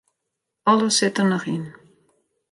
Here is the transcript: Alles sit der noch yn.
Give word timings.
Alles 0.65 0.97
sit 0.99 1.13
der 1.19 1.25
noch 1.31 1.45
yn. 1.53 1.65